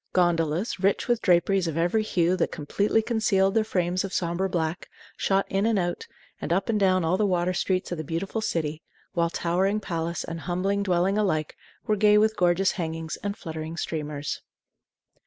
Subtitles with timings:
[0.13, 4.89] Gondolas, rich with draperies of every hue that completely concealed their frames of sombre black,
[5.15, 6.07] shot in and out,
[6.41, 8.81] and up and down all the water streets of the beautiful city;
[9.13, 14.41] while towering palace and humbler dwelling alike were gay with gorgeous hangings and fluttering streamers.